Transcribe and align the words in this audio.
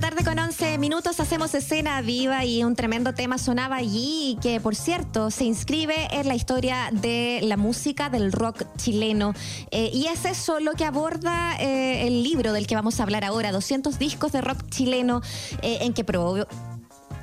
la 0.00 0.10
tarde 0.10 0.22
con 0.22 0.38
11 0.38 0.78
minutos 0.78 1.18
hacemos 1.18 1.52
escena 1.54 2.00
viva 2.02 2.44
y 2.44 2.62
un 2.62 2.76
tremendo 2.76 3.14
tema 3.14 3.36
sonaba 3.36 3.74
allí 3.74 4.38
que 4.40 4.60
por 4.60 4.76
cierto 4.76 5.32
se 5.32 5.44
inscribe 5.44 6.06
en 6.12 6.28
la 6.28 6.36
historia 6.36 6.90
de 6.92 7.40
la 7.42 7.56
música 7.56 8.08
del 8.08 8.30
rock 8.30 8.62
chileno. 8.76 9.34
Eh, 9.72 9.90
y 9.92 10.06
es 10.06 10.24
eso 10.24 10.60
lo 10.60 10.74
que 10.74 10.84
aborda 10.84 11.56
eh, 11.58 12.06
el 12.06 12.22
libro 12.22 12.52
del 12.52 12.68
que 12.68 12.76
vamos 12.76 13.00
a 13.00 13.02
hablar 13.02 13.24
ahora, 13.24 13.50
200 13.50 13.98
discos 13.98 14.30
de 14.30 14.40
rock 14.40 14.68
chileno 14.68 15.20
eh, 15.62 15.78
en 15.80 15.92
que 15.92 16.04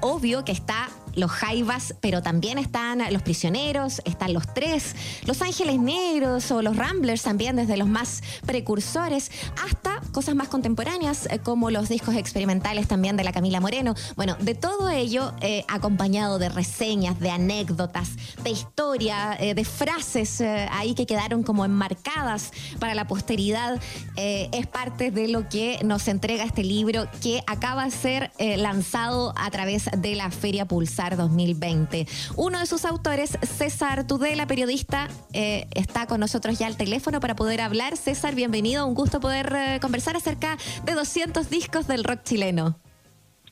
obvio 0.02 0.44
que 0.44 0.52
está 0.52 0.89
los 1.16 1.32
Jaivas, 1.32 1.96
pero 2.02 2.22
también 2.22 2.58
están 2.58 3.02
los 3.12 3.22
Prisioneros, 3.22 4.02
están 4.06 4.34
los 4.34 4.54
Tres, 4.54 4.96
los 5.26 5.42
Ángeles 5.42 5.80
Negros 5.80 6.52
o 6.52 6.62
los 6.62 6.76
Ramblers 6.76 7.24
también, 7.24 7.56
desde 7.56 7.78
los 7.78 7.88
más 7.88 8.22
precursores 8.46 9.32
hasta 9.64 10.02
cosas 10.12 10.36
más 10.36 10.48
contemporáneas 10.48 11.28
eh, 11.30 11.40
como 11.40 11.72
los 11.72 11.90
discos 11.90 12.16
experimentales 12.16 12.88
también 12.88 13.18
de 13.18 13.23
la 13.23 13.32
Camila 13.32 13.59
Moreno. 13.59 13.96
Bueno, 14.16 14.36
de 14.40 14.56
todo 14.56 14.90
ello 14.90 15.34
eh, 15.42 15.66
acompañado 15.68 16.40
de 16.40 16.50
reseñas, 16.50 17.20
de 17.20 17.32
anécdotas, 17.32 18.12
de 18.44 18.50
historia, 18.52 19.36
eh, 19.40 19.54
de 19.54 19.66
frases 19.66 20.42
ahí 20.72 20.94
que 20.95 21.06
quedaron 21.06 21.44
como 21.44 21.66
enmarcadas 21.66 22.52
para 22.80 22.95
la 22.95 23.08
posteridad, 23.08 23.80
es 24.16 24.68
parte 24.68 25.12
de 25.12 25.28
lo 25.28 25.48
que 25.50 25.80
nos 25.84 26.08
entrega 26.08 26.44
este 26.44 26.64
libro 26.64 27.08
que 27.22 27.42
acaba 27.48 27.86
de 27.86 27.92
ser 27.92 28.32
lanzado 28.58 29.34
a 29.38 29.50
través 29.52 29.90
de 29.98 30.16
la 30.16 30.32
Feria 30.32 30.66
Pulsar 30.66 31.05
2020. 31.14 32.08
Uno 32.36 32.59
de 32.59 32.66
sus 32.66 32.86
autores, 32.86 33.38
César 33.44 34.08
Tudela, 34.08 34.48
periodista, 34.48 35.08
eh, 35.34 35.68
está 35.76 36.08
con 36.08 36.20
nosotros 36.20 36.58
ya 36.58 36.66
al 36.66 36.78
teléfono 36.78 37.20
para 37.20 37.36
poder 37.36 37.62
hablar. 37.62 37.98
César, 37.98 38.34
bienvenido, 38.34 38.88
un 38.88 38.95
gusto 38.95 39.20
poder 39.20 39.54
eh, 39.55 39.80
conversar 39.80 40.16
acerca 40.16 40.58
de 40.84 40.94
200 40.94 41.50
discos 41.50 41.88
del 41.88 42.04
rock 42.04 42.23
chileno. 42.23 42.80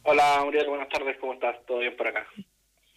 Hola, 0.03 0.41
Muriel, 0.43 0.67
buenas 0.67 0.89
tardes, 0.89 1.15
¿cómo 1.21 1.33
estás? 1.33 1.55
¿Todo 1.65 1.77
bien 1.79 1.95
por 1.95 2.07
acá? 2.07 2.25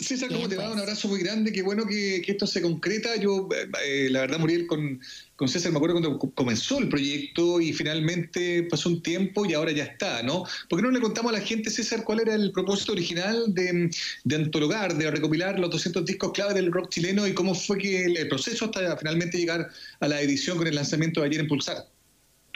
César, 0.07 0.29
¿cómo 0.29 0.49
te 0.49 0.55
va? 0.55 0.67
Un 0.67 0.73
pues. 0.75 0.83
abrazo 0.83 1.09
muy 1.09 1.21
grande. 1.21 1.53
Qué 1.53 1.63
bueno 1.63 1.85
que, 1.85 2.23
esto 2.25 2.47
se 2.47 2.63
concreta. 2.63 3.17
Yo, 3.17 3.49
eh, 3.85 4.09
la 4.11 4.21
verdad, 4.21 4.39
Muriel, 4.39 4.69
con, 4.69 5.01
con 5.35 5.49
César 5.49 5.73
me 5.73 5.79
acuerdo 5.79 6.01
cuando 6.01 6.19
comenzó 6.35 6.79
el 6.79 6.89
proyecto 6.89 7.61
y 7.61 7.73
finalmente 7.73 8.63
pasó 8.71 8.89
un 8.89 9.03
tiempo 9.03 9.45
y 9.45 9.55
ahora 9.55 9.73
ya 9.73 9.83
está, 9.83 10.23
¿no? 10.23 10.45
¿Por 10.69 10.79
qué 10.79 10.83
no 10.85 10.93
le 10.93 11.01
contamos 11.01 11.33
a 11.33 11.39
la 11.39 11.45
gente, 11.45 11.71
César, 11.71 12.05
cuál 12.05 12.21
era 12.21 12.35
el 12.35 12.53
propósito 12.53 12.93
original 12.93 13.53
de, 13.53 13.91
de 14.23 14.37
antologar, 14.37 14.95
de 14.95 15.11
recopilar 15.11 15.59
los 15.59 15.71
200 15.71 16.05
discos 16.05 16.33
clave 16.33 16.55
del 16.55 16.71
rock 16.71 16.89
chileno 16.91 17.27
y 17.27 17.35
cómo 17.35 17.55
fue 17.55 17.79
que 17.79 18.05
el, 18.05 18.29
proceso 18.29 18.67
hasta 18.67 18.97
finalmente 18.97 19.39
llegar 19.39 19.69
a 20.01 20.09
la 20.09 20.21
edición 20.21 20.57
con 20.57 20.69
el 20.69 20.77
lanzamiento 20.77 21.21
de 21.21 21.27
ayer 21.27 21.41
en 21.41 21.49
Pulsar? 21.49 21.79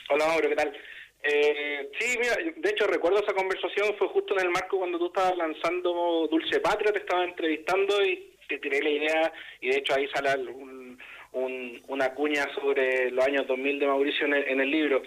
Hola, 0.09 0.27
Mauro, 0.29 0.49
¿qué 0.49 0.55
tal? 0.55 0.73
Eh, 1.23 1.91
sí, 1.99 2.19
mira, 2.19 2.37
de 2.57 2.71
hecho 2.71 2.87
recuerdo 2.87 3.23
esa 3.23 3.35
conversación, 3.35 3.95
fue 3.99 4.09
justo 4.09 4.35
en 4.39 4.47
el 4.47 4.51
marco 4.51 4.79
cuando 4.79 4.99
tú 4.99 5.07
estabas 5.07 5.37
lanzando 5.37 6.27
Dulce 6.31 6.61
Patria, 6.61 6.93
te 6.93 7.01
estaba 7.01 7.25
entrevistando 7.25 8.03
y 8.03 8.31
te 8.49 8.59
tiré 8.59 8.83
la 8.83 8.91
idea 8.91 9.33
y 9.61 9.69
de 9.69 9.79
hecho 9.79 9.95
ahí 9.95 10.09
sale 10.09 10.35
un, 10.51 10.99
una 11.89 12.15
cuña 12.15 12.47
sobre 12.55 13.11
los 13.11 13.25
años 13.25 13.47
2000 13.47 13.79
de 13.79 13.87
Mauricio 13.87 14.27
en 14.27 14.61
el, 14.61 14.71
libro. 14.71 15.03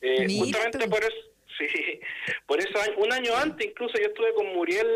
Eh, 0.00 0.26
justamente 0.38 0.88
por 0.88 1.00
eso, 1.00 1.16
sí, 1.58 2.00
por 2.46 2.58
eso 2.58 2.70
un 2.96 3.12
año 3.12 3.36
antes 3.36 3.66
incluso 3.66 3.98
yo 3.98 4.06
estuve 4.06 4.32
con 4.34 4.46
Muriel 4.54 4.86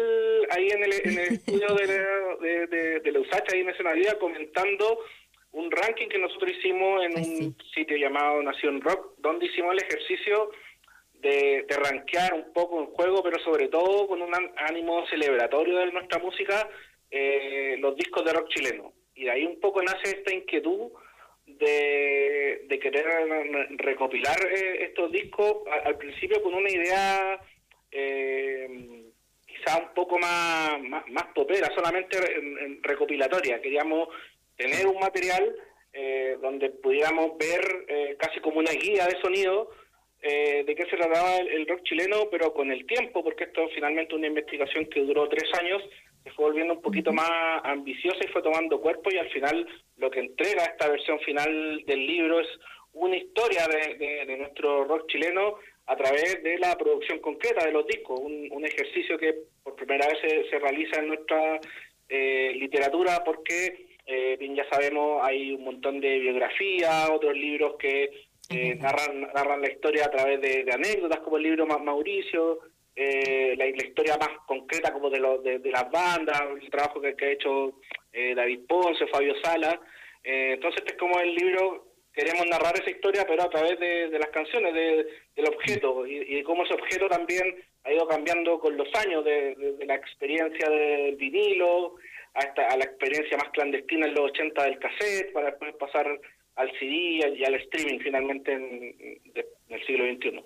ahí 0.50 0.68
en 0.68 0.84
el, 0.84 0.92
en 1.04 1.18
el 1.18 1.34
estudio 1.34 1.74
de, 1.74 1.86
de, 1.86 2.66
de, 2.66 3.00
de 3.00 3.12
la 3.12 3.20
USACH, 3.20 3.52
ahí 3.52 3.60
en 3.60 3.68
Escenalidad, 3.68 4.18
comentando 4.18 5.00
un 5.52 5.70
ranking 5.70 6.08
que 6.08 6.18
nosotros 6.18 6.50
hicimos 6.58 7.04
en 7.04 7.18
un 7.18 7.56
sitio 7.74 7.96
llamado 7.96 8.42
Nación 8.42 8.80
Rock, 8.80 9.14
donde 9.18 9.46
hicimos 9.46 9.72
el 9.72 9.82
ejercicio 9.82 10.50
de, 11.22 11.64
de 11.68 11.76
rankear 11.76 12.34
un 12.34 12.52
poco 12.52 12.80
el 12.80 12.88
juego, 12.88 13.22
pero 13.22 13.38
sobre 13.44 13.68
todo 13.68 14.08
con 14.08 14.20
un 14.20 14.34
ánimo 14.56 15.06
celebratorio 15.06 15.78
de 15.78 15.92
nuestra 15.92 16.18
música, 16.18 16.68
eh, 17.10 17.76
los 17.78 17.96
discos 17.96 18.24
de 18.24 18.32
rock 18.32 18.48
chileno. 18.48 18.92
Y 19.14 19.24
de 19.24 19.30
ahí 19.30 19.46
un 19.46 19.60
poco 19.60 19.82
nace 19.82 20.16
esta 20.16 20.34
inquietud 20.34 20.90
de, 21.46 22.64
de 22.68 22.78
querer 22.78 23.06
recopilar 23.78 24.36
eh, 24.46 24.84
estos 24.84 25.12
discos 25.12 25.58
al, 25.84 25.96
principio 25.96 26.42
con 26.42 26.54
una 26.54 26.70
idea 26.70 27.40
eh, 27.90 29.04
quizá 29.46 29.78
un 29.78 29.94
poco 29.94 30.18
más, 30.18 30.80
más, 30.82 31.26
popera, 31.34 31.68
solamente 31.74 32.18
recopilatoria. 32.80 33.60
Queríamos 33.60 34.08
tener 34.56 34.86
un 34.86 34.98
material 34.98 35.54
eh, 35.92 36.36
donde 36.40 36.70
pudiéramos 36.70 37.36
ver 37.38 38.16
casi 38.18 38.40
como 38.40 38.58
una 38.58 38.72
guía 38.72 39.06
de 39.06 39.20
sonido 39.20 39.70
eh, 40.22 40.64
de 40.64 40.74
qué 40.74 40.84
se 40.84 40.96
trataba 40.96 41.36
el, 41.38 41.66
rock 41.66 41.82
chileno, 41.82 42.28
pero 42.30 42.54
con 42.54 42.70
el 42.70 42.86
tiempo, 42.86 43.22
porque 43.22 43.44
esto 43.44 43.68
finalmente 43.74 44.14
una 44.14 44.28
investigación 44.28 44.86
que 44.86 45.00
duró 45.00 45.28
tres 45.28 45.50
años, 45.60 45.82
se 46.22 46.30
fue 46.30 46.46
volviendo 46.46 46.74
un 46.74 46.82
poquito 46.82 47.12
más 47.12 47.60
ambiciosa 47.64 48.18
y 48.24 48.28
fue 48.28 48.42
tomando 48.42 48.80
cuerpo 48.80 49.10
y 49.12 49.18
al 49.18 49.28
final 49.30 49.66
lo 49.96 50.10
que 50.10 50.20
entrega 50.20 50.64
esta 50.64 50.88
versión 50.88 51.18
final 51.20 51.82
del 51.84 52.06
libro 52.06 52.40
es 52.40 52.48
una 52.92 53.16
historia 53.16 53.66
de, 53.66 54.36
nuestro 54.36 54.84
rock 54.84 55.08
chileno 55.08 55.56
a 55.86 55.96
través 55.96 56.42
de 56.42 56.58
la 56.58 56.76
producción 56.76 57.18
concreta 57.18 57.66
de 57.66 57.72
los 57.72 57.86
discos, 57.86 58.20
un, 58.20 58.64
ejercicio 58.64 59.18
que 59.18 59.34
por 59.64 59.74
primera 59.74 60.06
vez 60.06 60.18
se, 60.20 60.48
se 60.48 60.58
realiza 60.60 61.00
en 61.00 61.08
nuestra 61.08 61.60
literatura 62.08 63.24
porque 63.24 63.92
eh, 64.06 64.36
bien 64.38 64.54
ya 64.54 64.68
sabemos, 64.68 65.22
hay 65.22 65.52
un 65.52 65.64
montón 65.64 66.00
de 66.00 66.18
biografías, 66.18 67.08
otros 67.10 67.34
libros 67.34 67.76
que 67.78 68.10
eh, 68.50 68.74
narran, 68.76 69.22
narran 69.34 69.60
la 69.60 69.70
historia 69.70 70.06
a 70.06 70.10
través 70.10 70.40
de, 70.40 70.64
anécdotas, 70.72 71.20
como 71.20 71.36
el 71.36 71.44
libro 71.44 71.66
Mauricio, 71.66 72.60
eh, 72.94 73.54
la, 73.56 73.66
historia 73.66 74.16
más 74.18 74.30
concreta 74.46 74.92
como 74.92 75.08
de, 75.10 75.58
de, 75.58 75.70
las 75.70 75.90
bandas, 75.90 76.42
el 76.60 76.70
trabajo 76.70 77.00
que, 77.00 77.14
ha 77.18 77.30
hecho 77.30 77.80
David 78.12 78.60
Ponce, 78.68 79.06
Fabio 79.06 79.34
Sala. 79.42 79.80
entonces 80.22 80.82
es 80.86 80.94
como 80.94 81.18
el 81.20 81.34
libro, 81.34 81.86
queremos 82.12 82.46
narrar 82.46 82.74
esa 82.74 82.90
historia, 82.90 83.24
pero 83.26 83.44
a 83.44 83.48
través 83.48 83.80
de, 83.80 84.18
las 84.18 84.28
canciones, 84.28 84.74
del 84.74 85.48
objeto, 85.48 86.06
y, 86.06 86.38
y 86.38 86.42
cómo 86.42 86.64
ese 86.64 86.74
objeto 86.74 87.08
también 87.08 87.56
ha 87.84 87.92
ido 87.92 88.06
cambiando 88.06 88.58
con 88.60 88.76
los 88.76 88.88
años, 88.94 89.24
de, 89.24 89.76
la 89.86 89.94
experiencia 89.94 90.68
del 90.68 91.16
vinilo, 91.16 91.96
a, 92.34 92.40
a 92.40 92.76
la 92.76 92.84
experiencia 92.84 93.36
más 93.36 93.50
clandestina 93.50 94.06
en 94.06 94.14
los 94.14 94.30
80 94.30 94.64
del 94.64 94.78
cassette, 94.78 95.32
para 95.32 95.50
después 95.50 95.74
pasar 95.74 96.20
al 96.56 96.70
CD 96.78 97.20
y 97.36 97.44
al 97.44 97.54
streaming 97.54 97.98
finalmente 98.00 98.52
en, 98.52 98.94
el 99.68 99.86
siglo 99.86 100.04
XXI. 100.04 100.44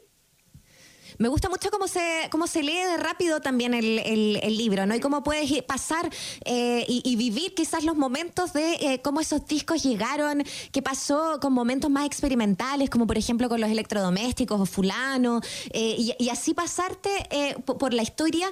Me 1.19 1.29
gusta 1.29 1.49
mucho 1.49 1.71
cómo 1.71 1.89
se, 1.89 2.29
cómo 2.31 2.47
se 2.47 2.63
lee 2.63 2.75
de 2.75 2.97
rápido 2.99 3.41
también 3.41 3.73
el, 3.73 3.99
el, 3.99 4.57
libro, 4.57 4.87
¿no? 4.87 4.95
Y 4.95 5.01
cómo 5.01 5.23
puedes 5.23 5.63
pasar 5.63 6.11
eh, 6.45 6.85
y, 6.89 7.17
vivir 7.17 7.55
quizás 7.55 7.85
los 7.85 7.97
momentos 7.97 8.53
de 8.53 8.75
eh, 8.75 9.01
cómo 9.03 9.21
esos 9.21 9.47
discos 9.47 9.83
llegaron, 9.83 10.45
qué 10.73 10.83
pasó 10.83 11.39
con 11.41 11.53
momentos 11.53 11.91
más 11.91 12.07
experimentales, 12.07 12.91
como 12.91 13.07
por 13.07 13.17
ejemplo 13.17 13.49
con 13.49 13.61
los 13.61 13.71
electrodomésticos 13.71 14.61
o 14.61 14.67
fulano, 14.67 15.41
eh, 15.71 16.15
y, 16.19 16.29
así 16.29 16.55
pasarte 16.55 17.11
por 17.65 17.95
la 17.95 18.03
historia 18.03 18.51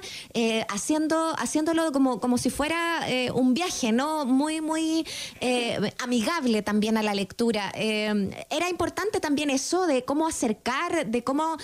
haciendo, 0.69 1.35
haciéndolo 1.37 1.91
como, 1.91 2.19
como 2.19 2.37
si 2.37 2.49
fuera 2.49 3.05
un 3.33 3.53
viaje, 3.53 3.91
¿no? 3.91 4.25
Muy, 4.25 4.61
muy 4.61 5.05
amigable 5.99 6.61
también 6.61 6.97
a 6.97 7.03
la 7.03 7.13
lectura. 7.13 7.71
era 7.75 8.69
importante 8.69 9.19
también 9.19 9.49
eso 9.49 9.85
de 9.85 10.03
cómo 10.03 10.27
acercar, 10.27 11.07
de 11.07 11.23
cómo 11.23 11.57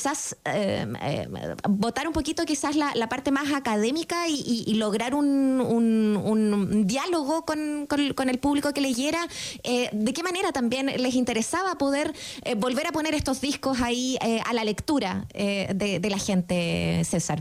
quizás 0.00 0.34
eh, 0.46 0.86
eh, 1.02 1.26
votar 1.68 2.06
un 2.06 2.14
poquito 2.14 2.46
quizás 2.46 2.74
la, 2.74 3.08
parte 3.10 3.30
más 3.30 3.52
académica 3.52 4.28
y, 4.28 4.74
lograr 4.78 5.14
un, 5.14 5.60
un, 5.60 6.86
diálogo 6.86 7.44
con, 7.44 7.86
con, 7.86 8.28
el 8.30 8.38
público 8.38 8.72
que 8.72 8.80
leyera. 8.80 9.18
Eh, 9.62 9.90
¿De 9.92 10.14
qué 10.14 10.22
manera 10.22 10.52
también 10.52 10.86
les 10.86 11.14
interesaba 11.14 11.74
poder 11.74 12.12
volver 12.56 12.86
a 12.86 12.92
poner 12.92 13.12
estos 13.12 13.42
discos 13.42 13.82
ahí 13.82 14.16
a 14.46 14.54
la 14.54 14.64
lectura 14.64 15.26
de, 15.34 15.98
de, 16.00 16.10
la 16.10 16.18
gente, 16.18 17.02
César? 17.04 17.40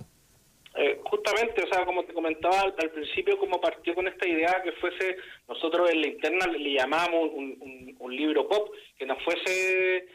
justamente, 1.03 1.63
o 1.63 1.67
sea, 1.67 1.85
como 1.85 2.03
te 2.03 2.13
comentaba 2.13 2.61
al, 2.61 2.73
principio, 2.73 3.37
como 3.37 3.59
partió 3.59 3.95
con 3.95 4.07
esta 4.07 4.27
idea 4.27 4.61
que 4.63 4.71
fuese, 4.73 5.17
nosotros 5.47 5.89
en 5.91 6.01
la 6.01 6.07
interna 6.07 6.45
le, 6.47 6.73
llamábamos 6.73 7.31
un, 7.33 7.95
un 7.99 8.15
libro 8.15 8.47
pop, 8.47 8.69
que 8.97 9.05
nos 9.05 9.21
fuese 9.23 10.07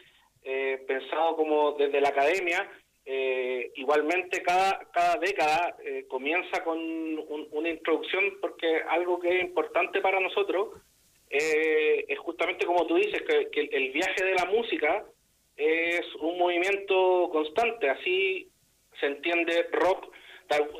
eh, 0.47 0.83
pensado 0.87 1.35
como 1.35 1.71
desde 1.71 1.99
la 1.99 2.09
academia. 2.09 2.69
Eh, 3.03 3.71
igualmente 3.75 4.43
cada, 4.43 4.79
cada 4.93 5.15
década 5.15 5.75
eh, 5.83 6.05
comienza 6.07 6.63
con 6.63 6.77
una 7.51 7.69
introducción 7.69 8.37
porque 8.39 8.81
algo 8.89 9.19
que 9.19 9.29
es 9.29 9.43
importante 9.43 10.01
para 10.01 10.19
nosotros 10.19 10.69
es 11.27 12.19
justamente 12.19 12.65
como 12.65 12.85
tú 12.85 12.95
dices, 12.95 13.21
que, 13.23 13.69
el 13.71 13.91
viaje 13.91 14.23
de 14.23 14.35
la 14.35 14.45
música 14.45 15.03
es 15.57 16.05
un 16.19 16.37
movimiento 16.37 17.29
constante, 17.31 17.89
así 17.89 18.47
se 18.99 19.07
entiende 19.07 19.67
rock 19.71 20.13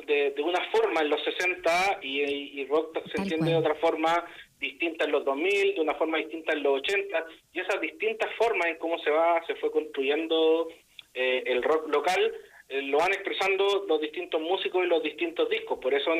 de, 0.06 0.30
de 0.30 0.42
una 0.42 0.60
forma 0.70 1.00
en 1.00 1.10
los 1.10 1.22
60 1.24 1.98
y, 2.02 2.64
rock 2.66 2.98
se 3.12 3.20
entiende 3.20 3.50
de 3.50 3.56
otra 3.56 3.74
forma 3.74 4.24
distinta 4.58 5.04
en 5.04 5.12
los 5.12 5.24
2000, 5.24 5.74
de 5.74 5.80
una 5.80 5.94
forma 5.94 6.18
distinta 6.18 6.52
en 6.52 6.62
los 6.62 6.80
80, 6.80 7.26
y 7.52 7.60
esas 7.60 7.80
distintas 7.80 8.32
formas 8.36 8.68
en 8.68 8.78
cómo 8.78 8.98
se 8.98 9.10
va, 9.10 9.44
se 9.46 9.54
fue 9.56 9.70
construyendo 9.70 10.68
eh, 11.14 11.42
el 11.46 11.62
rock 11.62 11.88
local, 11.92 12.34
eh, 12.68 12.82
lo 12.82 12.98
van 12.98 13.12
expresando 13.12 13.84
los 13.88 14.00
distintos 14.00 14.40
músicos 14.40 14.84
y 14.84 14.88
los 14.88 15.02
distintos 15.02 15.48
discos. 15.48 15.78
Por 15.78 15.94
eso 15.94 16.10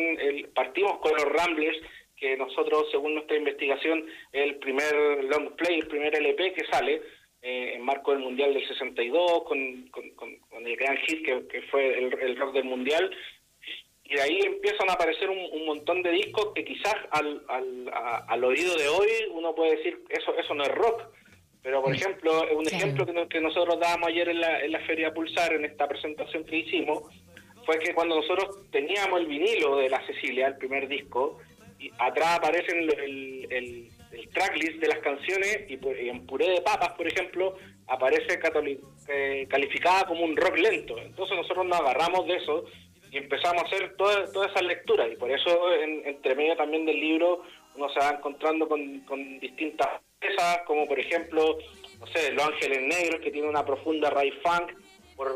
partimos 0.54 0.98
con 0.98 1.12
los 1.12 1.24
Ramblers, 1.24 1.78
que 2.16 2.36
nosotros, 2.36 2.86
según 2.90 3.14
nuestra 3.14 3.36
investigación, 3.36 4.06
el 4.32 4.56
primer 4.56 5.24
long 5.24 5.54
play, 5.56 5.80
el 5.80 5.86
primer 5.86 6.14
LP 6.14 6.54
que 6.54 6.66
sale 6.66 7.02
eh, 7.42 7.74
en 7.74 7.82
marco 7.82 8.12
del 8.12 8.20
Mundial 8.20 8.54
del 8.54 8.66
62, 8.66 9.44
con, 9.44 9.88
con, 9.88 10.10
con, 10.14 10.66
el 10.66 10.76
gran 10.76 10.96
hit 10.98 11.24
que, 11.24 11.62
fue 11.70 11.98
el, 11.98 12.36
rock 12.36 12.54
del 12.54 12.64
Mundial. 12.64 13.10
Y 14.08 14.14
de 14.14 14.22
ahí 14.22 14.40
empiezan 14.44 14.88
a 14.88 14.92
aparecer 14.92 15.28
un, 15.28 15.66
montón 15.66 16.02
de 16.02 16.12
discos 16.12 16.52
que 16.54 16.64
quizás 16.64 16.94
al, 17.10 17.42
al, 17.48 17.90
al 18.28 18.44
oído 18.44 18.76
de 18.76 18.88
hoy 18.88 19.08
uno 19.32 19.54
puede 19.54 19.76
decir, 19.76 19.98
eso, 20.10 20.36
eso 20.38 20.54
no 20.54 20.62
es 20.62 20.70
rock. 20.70 21.02
Pero, 21.66 21.82
por 21.82 21.92
ejemplo, 21.92 22.46
un 22.56 22.64
ejemplo 22.64 23.04
que, 23.28 23.40
nosotros 23.40 23.80
dábamos 23.80 24.08
ayer 24.10 24.28
en 24.28 24.40
la, 24.40 24.60
en 24.60 24.70
la 24.70 24.78
Feria 24.86 25.12
Pulsar, 25.12 25.52
en 25.52 25.64
esta 25.64 25.88
presentación 25.88 26.44
que 26.44 26.58
hicimos, 26.58 27.02
fue 27.64 27.80
que 27.80 27.92
cuando 27.92 28.14
nosotros 28.14 28.70
teníamos 28.70 29.18
el 29.18 29.26
vinilo 29.26 29.76
de 29.78 29.90
La 29.90 30.00
Cecilia, 30.06 30.46
el 30.46 30.58
primer 30.58 30.86
disco, 30.86 31.40
y 31.80 31.90
atrás 31.98 32.38
aparece 32.38 32.70
el, 32.70 33.48
el, 33.50 33.90
tracklist 34.32 34.80
de 34.80 34.86
las 34.86 34.98
canciones 34.98 35.66
y, 35.68 35.74
en 36.08 36.24
Puré 36.24 36.48
de 36.50 36.62
Papas, 36.62 36.90
por 36.90 37.08
ejemplo, 37.08 37.56
aparece 37.88 38.38
eh, 39.08 39.46
calificada 39.50 40.04
como 40.06 40.24
un 40.24 40.36
rock 40.36 40.58
lento. 40.58 40.96
Entonces 40.98 41.36
nosotros 41.36 41.66
nos 41.66 41.80
agarramos 41.80 42.28
de 42.28 42.36
eso 42.36 42.64
y 43.16 43.18
empezamos 43.18 43.62
a 43.62 43.66
hacer 43.66 43.96
todas 43.96 44.30
toda 44.32 44.46
esas 44.46 44.62
lecturas. 44.62 45.08
Y 45.10 45.16
por 45.16 45.30
eso, 45.30 45.72
entre 45.72 46.34
medio 46.34 46.56
también 46.56 46.84
del 46.84 47.00
libro, 47.00 47.42
uno 47.74 47.88
se 47.90 47.98
va 47.98 48.10
encontrando 48.10 48.68
con, 48.68 49.00
con 49.00 49.40
distintas 49.40 49.88
como 50.66 50.86
por 50.86 50.98
ejemplo, 50.98 51.58
no 52.00 52.06
sé, 52.08 52.32
Los 52.32 52.44
Ángeles 52.44 52.80
Negros, 52.82 53.20
que 53.20 53.30
tiene 53.30 53.48
una 53.48 53.64
profunda 53.64 54.10
raíz 54.10 54.34
funk, 54.42 54.72
por, 55.14 55.30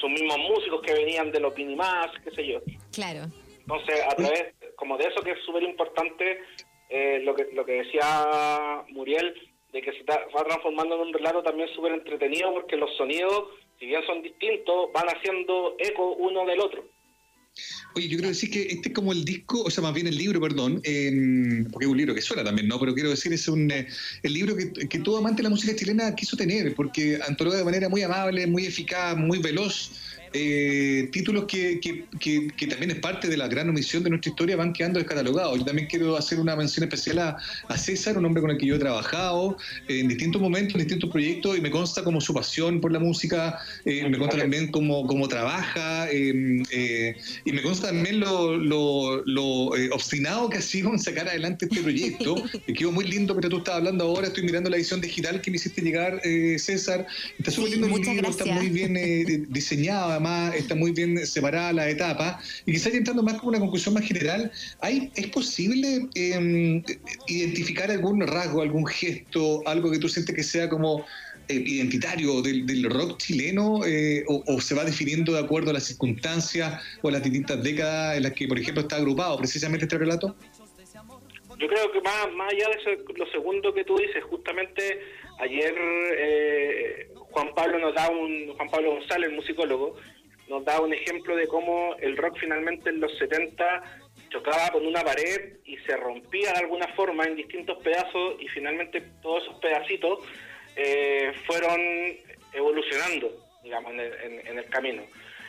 sus 0.00 0.10
mismos 0.10 0.38
músicos 0.38 0.80
que 0.82 0.94
venían 0.94 1.30
de 1.30 1.40
los 1.40 1.52
Pinimás, 1.52 2.08
qué 2.24 2.30
sé 2.30 2.46
yo. 2.46 2.60
Claro. 2.92 3.20
Entonces, 3.60 4.00
a 4.10 4.16
través, 4.16 4.54
como 4.76 4.96
de 4.96 5.08
eso 5.08 5.22
que 5.22 5.32
es 5.32 5.44
súper 5.44 5.62
importante, 5.62 6.40
eh, 6.88 7.20
lo, 7.22 7.34
que, 7.34 7.48
lo 7.52 7.64
que 7.64 7.84
decía 7.84 8.82
Muriel, 8.88 9.34
de 9.72 9.82
que 9.82 9.92
se 9.92 10.02
va 10.04 10.44
transformando 10.44 10.96
en 10.96 11.00
un 11.02 11.12
relato 11.12 11.42
también 11.42 11.68
súper 11.74 11.92
entretenido, 11.92 12.52
porque 12.52 12.76
los 12.76 12.94
sonidos, 12.96 13.50
si 13.82 13.88
bien 13.88 14.00
son 14.06 14.22
distintos, 14.22 14.90
van 14.94 15.08
haciendo 15.08 15.74
eco 15.76 16.14
uno 16.14 16.46
del 16.46 16.60
otro. 16.60 16.88
Oye, 17.96 18.06
yo 18.06 18.16
quiero 18.16 18.28
decir 18.28 18.48
que 18.48 18.62
este 18.62 18.90
es 18.90 18.94
como 18.94 19.10
el 19.12 19.24
disco, 19.24 19.64
o 19.64 19.70
sea, 19.70 19.82
más 19.82 19.92
bien 19.92 20.06
el 20.06 20.16
libro, 20.16 20.40
perdón, 20.40 20.74
porque 20.76 21.84
es 21.84 21.90
un 21.90 21.96
libro 21.96 22.14
que 22.14 22.22
suena 22.22 22.44
también, 22.44 22.68
¿no? 22.68 22.78
Pero 22.78 22.94
quiero 22.94 23.10
decir, 23.10 23.32
es 23.32 23.48
un, 23.48 23.68
eh, 23.72 23.88
el 24.22 24.32
libro 24.32 24.54
que, 24.56 24.98
todo 25.00 25.18
amante 25.18 25.38
de 25.38 25.42
la 25.42 25.50
música 25.50 25.74
chilena 25.74 26.14
quiso 26.14 26.36
tener, 26.36 26.76
porque 26.76 27.18
antologa 27.26 27.58
de 27.58 27.64
manera 27.64 27.88
muy 27.88 28.02
amable, 28.02 28.46
muy 28.46 28.66
eficaz, 28.66 29.16
muy 29.16 29.40
veloz 29.40 29.90
eh, 30.34 31.08
títulos 31.12 31.44
que, 31.44 31.80
que, 31.80 32.66
también 32.66 32.90
es 32.90 32.98
parte 32.98 33.28
de 33.28 33.36
la 33.36 33.48
gran 33.48 33.68
omisión 33.68 34.02
de 34.02 34.10
nuestra 34.10 34.30
historia 34.30 34.56
van 34.56 34.72
quedando 34.72 34.98
descatalogados. 34.98 35.58
Yo 35.58 35.64
también 35.64 35.88
quiero 35.88 36.16
hacer 36.16 36.40
una 36.40 36.56
mención 36.56 36.84
especial 36.84 37.18
a, 37.18 37.78
César, 37.78 38.16
un 38.16 38.24
hombre 38.24 38.40
con 38.40 38.50
el 38.50 38.58
que 38.58 38.66
yo 38.66 38.76
he 38.76 38.78
trabajado 38.78 39.56
eh, 39.88 40.00
en 40.00 40.08
distintos 40.08 40.40
momentos, 40.40 40.74
en 40.74 40.80
distintos 40.80 41.10
proyectos, 41.10 41.58
y 41.58 41.60
me 41.60 41.70
consta 41.70 42.04
como 42.04 42.20
su 42.20 42.32
pasión 42.32 42.80
por 42.80 42.92
la 42.92 42.98
música, 42.98 43.58
eh, 43.84 44.08
me 44.08 44.18
consta 44.18 44.38
también 44.38 44.68
cómo, 44.70 45.06
cómo 45.06 45.26
trabaja, 45.28 46.10
em, 46.10 46.62
y 47.44 47.52
me 47.52 47.62
consta 47.62 47.88
también 47.88 48.20
lo, 48.20 48.56
lo, 48.56 49.72
obstinado 49.92 50.48
que 50.48 50.58
ha 50.58 50.62
sido 50.62 50.92
en 50.92 50.98
sacar 50.98 51.28
adelante 51.28 51.66
este 51.66 51.82
proyecto, 51.82 52.36
que 52.66 52.72
quedó 52.72 52.92
muy 52.92 53.06
lindo, 53.06 53.34
pero 53.34 53.48
tú 53.48 53.58
estás 53.58 53.76
hablando 53.76 54.04
ahora, 54.04 54.28
estoy 54.28 54.44
mirando 54.44 54.70
la 54.70 54.76
edición 54.76 55.00
digital 55.00 55.40
que 55.40 55.50
me 55.50 55.56
hiciste 55.56 55.82
llegar, 55.82 56.20
César, 56.58 57.06
está 57.38 57.50
súper 57.50 57.72
lindo 57.72 57.86
el 57.88 58.02
libro, 58.02 58.30
está 58.30 58.44
muy 58.46 58.68
bien 58.68 58.96
diseñado, 60.22 60.52
está 60.54 60.74
muy 60.74 60.92
bien 60.92 61.26
separada 61.26 61.72
la 61.72 61.88
etapa. 61.88 62.40
Y 62.66 62.72
quizás 62.72 62.94
entrando 62.94 63.22
más 63.22 63.34
como 63.34 63.50
una 63.50 63.60
conclusión 63.60 63.94
más 63.94 64.04
general, 64.04 64.50
¿hay, 64.80 65.10
¿es 65.14 65.26
posible 65.28 66.08
em, 66.14 66.82
identificar 67.26 67.90
algún 67.90 68.20
rasgo, 68.26 68.62
algún 68.62 68.86
gesto, 68.86 69.62
algo 69.66 69.90
que 69.90 69.98
tú 69.98 70.08
sientes 70.08 70.34
que 70.34 70.42
sea 70.42 70.68
como 70.68 71.04
eh, 71.48 71.54
identitario 71.54 72.40
del, 72.40 72.84
rock 72.88 73.18
chileno 73.18 73.80
eh, 73.84 74.24
o, 74.28 74.60
se 74.60 74.74
va 74.74 74.84
definiendo 74.84 75.32
de 75.32 75.40
acuerdo 75.40 75.70
a 75.70 75.74
las 75.74 75.84
circunstancias 75.84 76.80
o 77.02 77.08
a 77.08 77.12
las 77.12 77.22
distintas 77.22 77.62
décadas 77.62 78.16
en 78.16 78.22
las 78.22 78.32
que, 78.32 78.46
por 78.46 78.58
ejemplo, 78.58 78.82
está 78.82 78.96
agrupado 78.96 79.38
precisamente 79.38 79.84
este 79.86 79.98
relato? 79.98 80.36
Yo 81.58 81.68
creo 81.68 81.92
que 81.92 82.00
más, 82.00 82.32
más 82.34 82.52
allá 82.52 82.66
de 82.68 83.04
lo 83.16 83.26
segundo 83.30 83.74
que 83.74 83.84
tú 83.84 83.96
dices, 83.96 84.22
justamente 84.24 85.00
ayer 85.38 85.74
eh, 86.18 87.11
Juan 87.32 87.54
Pablo 87.54 87.78
nos 87.78 87.94
da 87.94 88.08
un, 88.10 88.54
Juan 88.56 88.70
Pablo 88.70 88.92
González, 88.92 89.30
el 89.30 89.36
musicólogo, 89.36 89.96
nos 90.48 90.64
da 90.64 90.80
un 90.80 90.92
ejemplo 90.92 91.34
de 91.34 91.48
cómo 91.48 91.96
el 91.98 92.16
rock 92.16 92.38
finalmente 92.38 92.90
en 92.90 93.00
los 93.00 93.16
70 93.18 93.82
chocaba 94.28 94.70
con 94.70 94.86
una 94.86 95.02
pared 95.02 95.56
y 95.64 95.76
se 95.78 95.96
rompía 95.96 96.52
de 96.52 96.60
alguna 96.60 96.88
forma 96.88 97.24
en 97.24 97.36
distintos 97.36 97.82
pedazos 97.82 98.36
y 98.40 98.48
finalmente 98.48 99.00
todos 99.22 99.44
esos 99.44 99.58
pedacitos 99.60 100.20
eh, 100.76 101.32
fueron 101.46 101.80
evolucionando, 102.52 103.34
digamos, 103.62 103.92
en 103.92 104.58
el, 104.58 104.64
camino. 104.66 105.02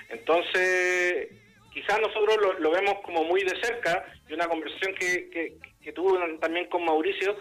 Entonces, 0.10 1.30
quizás 1.74 2.00
nosotros 2.00 2.38
lo, 2.60 2.72
vemos 2.72 2.96
como 3.04 3.24
muy 3.24 3.44
de 3.44 3.60
cerca 3.62 4.06
y 4.30 4.34
una 4.34 4.48
conversación 4.48 4.94
que, 4.96 5.30
que, 5.30 5.58
que 5.82 5.92
tuve 5.92 6.38
también 6.40 6.68
con 6.68 6.86
Mauricio 6.86 7.36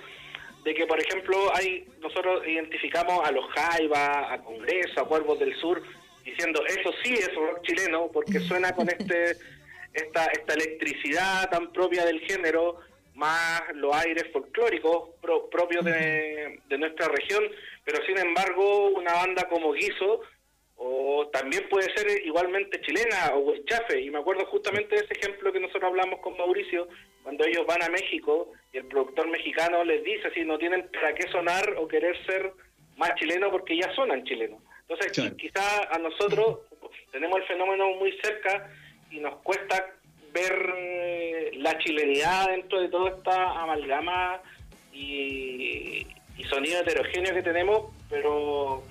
de 0.64 0.74
que, 0.74 0.86
por 0.86 1.00
ejemplo, 1.00 1.36
hay 1.54 1.84
nosotros 2.00 2.46
identificamos 2.46 3.26
a 3.26 3.32
los 3.32 3.44
Jaiba, 3.52 4.32
a 4.32 4.42
Congreso, 4.42 5.00
a 5.00 5.08
Cuervos 5.08 5.38
del 5.38 5.54
Sur, 5.56 5.82
diciendo 6.24 6.62
eso 6.66 6.92
sí 7.02 7.14
es 7.14 7.34
rock 7.34 7.62
chileno, 7.62 8.10
porque 8.12 8.38
suena 8.40 8.72
con 8.74 8.88
este 8.88 9.36
esta, 9.92 10.26
esta 10.26 10.54
electricidad 10.54 11.50
tan 11.50 11.72
propia 11.72 12.04
del 12.04 12.20
género, 12.20 12.80
más 13.14 13.62
los 13.74 13.94
aires 13.94 14.24
folclóricos 14.32 15.10
propios 15.50 15.84
de, 15.84 16.60
de 16.66 16.78
nuestra 16.78 17.08
región, 17.08 17.44
pero 17.84 18.04
sin 18.06 18.18
embargo 18.18 18.88
una 18.88 19.12
banda 19.12 19.48
como 19.48 19.72
Guiso 19.72 20.22
o 20.76 21.28
también 21.32 21.68
puede 21.68 21.94
ser 21.94 22.26
igualmente 22.26 22.80
chilena 22.80 23.32
o 23.34 23.54
chafe. 23.66 24.00
Y 24.00 24.10
me 24.10 24.18
acuerdo 24.18 24.46
justamente 24.46 24.96
de 24.96 25.02
ese 25.02 25.14
ejemplo 25.14 25.52
que 25.52 25.60
nosotros 25.60 25.84
hablamos 25.84 26.20
con 26.20 26.36
Mauricio, 26.36 26.88
cuando 27.22 27.44
ellos 27.44 27.66
van 27.66 27.82
a 27.82 27.88
México 27.88 28.52
y 28.72 28.78
el 28.78 28.86
productor 28.86 29.28
mexicano 29.28 29.84
les 29.84 30.02
dice 30.04 30.30
si 30.34 30.44
no 30.44 30.58
tienen 30.58 30.88
para 30.92 31.14
qué 31.14 31.28
sonar 31.28 31.74
o 31.78 31.86
querer 31.86 32.16
ser 32.26 32.52
más 32.96 33.14
chileno 33.16 33.50
porque 33.50 33.76
ya 33.76 33.92
sonan 33.94 34.24
chilenos. 34.24 34.60
Entonces, 34.88 35.32
quizá 35.38 35.94
a 35.94 35.98
nosotros 35.98 36.60
tenemos 37.10 37.38
el 37.40 37.46
fenómeno 37.46 37.90
muy 37.94 38.12
cerca 38.22 38.70
y 39.10 39.20
nos 39.20 39.36
cuesta 39.36 39.86
ver 40.32 40.74
eh, 40.76 41.50
la 41.56 41.78
chilenidad 41.78 42.48
dentro 42.48 42.80
de 42.80 42.88
toda 42.88 43.10
esta 43.10 43.62
amalgama 43.62 44.40
y, 44.92 46.06
y 46.36 46.44
sonido 46.44 46.80
heterogéneo 46.80 47.34
que 47.34 47.42
tenemos, 47.42 47.92
pero 48.08 48.82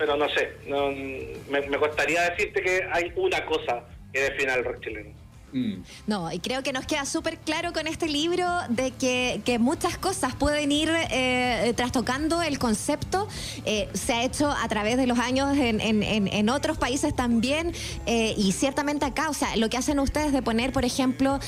pero 0.00 0.16
no 0.16 0.30
sé, 0.30 0.56
no, 0.66 0.90
me, 0.90 1.60
me 1.60 1.78
costaría 1.78 2.30
decirte 2.30 2.62
que 2.62 2.88
hay 2.90 3.12
una 3.16 3.44
cosa 3.44 3.84
que 4.10 4.20
define 4.20 4.52
al 4.52 4.64
rock 4.64 4.80
chileno. 4.82 5.19
Mm. 5.52 5.82
No, 6.06 6.32
y 6.32 6.38
creo 6.38 6.62
que 6.62 6.72
nos 6.72 6.86
queda 6.86 7.04
súper 7.04 7.38
claro 7.38 7.72
con 7.72 7.86
este 7.86 8.08
libro 8.08 8.46
de 8.68 8.92
que, 8.92 9.40
muchas 9.60 9.98
cosas 9.98 10.34
pueden 10.34 10.70
ir 10.72 10.90
eh, 11.10 11.72
trastocando 11.76 12.40
el 12.40 12.58
concepto. 12.58 13.28
Eh, 13.64 13.88
se 13.94 14.12
ha 14.12 14.24
hecho 14.24 14.50
a 14.50 14.68
través 14.68 14.96
de 14.96 15.06
los 15.06 15.18
años 15.18 15.56
en, 15.58 16.48
otros 16.50 16.78
países 16.78 17.14
también 17.14 17.72
eh, 18.06 18.34
y 18.36 18.52
ciertamente 18.52 19.04
acá, 19.04 19.28
o 19.28 19.34
sea, 19.34 19.56
lo 19.56 19.68
que 19.68 19.76
hacen 19.76 19.98
ustedes 19.98 20.32
de 20.32 20.42
poner, 20.42 20.72
por 20.72 20.84
ejemplo, 20.84 21.38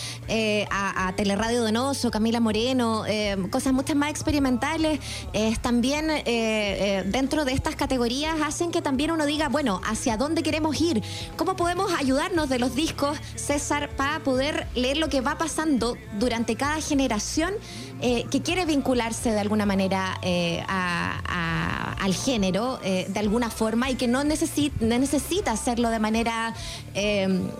a, 0.70 1.12
Teleradio 1.16 1.62
Donoso, 1.62 2.10
Camila 2.10 2.40
Moreno, 2.40 3.04
cosas 3.50 3.72
mucho 3.72 3.94
más 3.94 4.10
experimentales, 4.10 5.00
es 5.32 5.60
también 5.60 6.08
dentro 7.10 7.44
de 7.44 7.52
estas 7.52 7.76
categorías 7.76 8.40
hacen 8.42 8.70
que 8.70 8.82
también 8.82 9.10
uno 9.10 9.26
diga, 9.26 9.48
bueno, 9.48 9.80
¿hacia 9.84 10.16
dónde 10.16 10.42
queremos 10.42 10.80
ir? 10.80 11.02
¿Cómo 11.36 11.56
podemos 11.56 11.92
ayudarnos 11.92 12.48
de 12.48 12.58
los 12.58 12.74
discos, 12.74 13.18
César? 13.36 13.91
Para 13.96 14.20
poder 14.20 14.66
leer 14.74 14.96
lo 14.96 15.08
que 15.08 15.20
va 15.20 15.38
pasando 15.38 15.96
durante 16.18 16.56
cada 16.56 16.80
generación 16.80 17.54
eh, 18.00 18.24
que 18.30 18.42
quiere 18.42 18.64
vincularse 18.64 19.30
de 19.30 19.38
alguna 19.38 19.64
manera 19.64 20.18
eh, 20.22 20.60
al 20.66 22.14
género 22.14 22.80
eh, 22.82 23.06
de 23.08 23.20
alguna 23.20 23.48
forma 23.48 23.90
y 23.90 23.94
que 23.94 24.08
no, 24.08 24.24
necesita 24.24 25.52
hacerlo 25.52 25.88
de 25.88 26.00
manera 26.00 26.52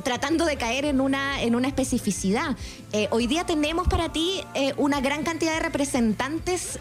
tratando 0.03 0.45
de 0.45 0.57
caer 0.57 0.85
en 0.85 1.01
una, 1.01 1.41
en 1.43 1.55
una 1.55 1.69
especificidad. 1.69 2.57
hoy 3.11 3.27
día 3.27 3.47
tenemos 3.47 3.87
para 3.87 4.11
ti 4.11 4.43
una 4.77 5.01
gran 5.01 5.23
cantidad 5.23 5.55
de 5.55 5.61
representantes 5.61 6.79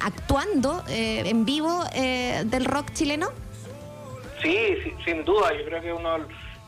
actuando 0.00 0.84
en 0.88 1.44
vivo 1.44 1.82
del 1.94 2.64
rock 2.66 2.92
chileno. 2.92 3.30
Sí, 4.42 4.76
sin 5.04 5.24
duda, 5.24 5.50
yo 5.58 5.64
creo 5.64 5.82
que 5.82 5.92
uno 5.92 6.18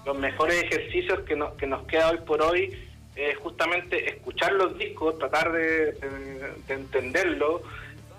los 0.09 0.19
mejores 0.19 0.63
ejercicios 0.63 1.21
que 1.21 1.37
nos, 1.37 1.53
que 1.55 1.67
nos 1.67 1.87
queda 1.87 2.11
hoy 2.11 2.19
por 2.27 2.41
hoy 2.41 2.75
es 3.15 3.37
justamente 3.37 4.09
escuchar 4.09 4.53
los 4.53 4.79
discos, 4.79 5.19
tratar 5.19 5.53
de, 5.53 5.93
de, 5.93 6.75
entenderlo 6.75 7.61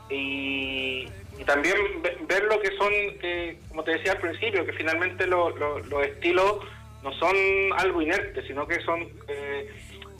y, 0.07 1.07
y 1.39 1.43
también 1.47 1.77
ver 2.27 2.43
lo 2.43 2.61
que 2.61 2.69
son, 2.77 2.93
como 3.69 3.83
te 3.83 3.93
decía 3.93 4.11
al 4.11 4.19
principio, 4.19 4.63
que 4.67 4.73
finalmente 4.73 5.25
los 5.25 5.51
estilos 6.05 6.57
no 7.01 7.11
son 7.13 7.35
algo 7.75 8.03
inerte, 8.03 8.45
sino 8.45 8.67
que 8.67 8.79
son 8.81 9.01
eh, 9.27 9.73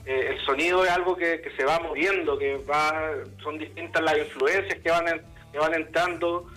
eh, 0.08 0.28
el 0.32 0.46
sonido 0.46 0.84
es 0.84 0.90
algo 0.90 1.16
que, 1.16 1.40
se 1.56 1.66
va 1.66 1.80
moviendo, 1.82 2.40
que 2.40 2.58
va 2.58 3.14
son 3.44 3.60
distintas 3.60 4.02
las 4.02 4.18
influencias 4.18 4.80
que 4.80 4.90
van 4.90 5.06
que 5.52 5.60
van 5.60 5.74
entrando 5.76 6.48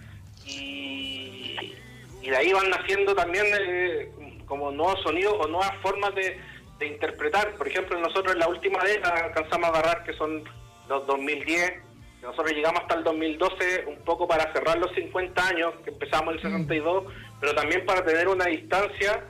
y, 0.47 1.75
de 2.23 2.37
ahí 2.37 2.53
van 2.53 2.71
naciendo 2.71 3.15
también 3.15 3.45
eh, 3.61 4.09
como 4.47 4.71
nuevos 4.71 5.01
sonidos 5.03 5.35
o 5.39 5.49
nuevas 5.49 5.73
formas 5.83 6.15
de, 6.15 6.39
de, 6.79 6.87
interpretar. 6.87 7.55
Por 7.57 7.69
ejemplo, 7.69 7.99
nosotros 7.99 8.35
en 8.35 8.41
la 8.41 8.49
última 8.49 8.83
década 8.85 9.25
alcanzamos 9.25 9.67
a 9.67 9.69
agarrar 9.69 10.05
que 10.05 10.13
son 10.15 10.45
los 10.89 11.07
2010 11.07 11.93
nosotros 12.23 12.53
llegamos 12.53 12.81
hasta 12.83 12.95
el 12.95 13.05
2012 13.05 13.85
un 13.89 13.97
poco 14.05 14.29
para 14.29 14.53
cerrar 14.53 14.79
los 14.79 14.95
50 14.95 15.49
años, 15.49 15.75
que 15.85 15.91
empezamos 15.91 16.35
el 16.35 16.43
62, 16.43 17.05
mm. 17.05 17.09
pero 17.41 17.55
también 17.55 17.85
para 17.85 18.05
tener 18.05 18.29
una 18.29 18.45
distancia 18.47 19.25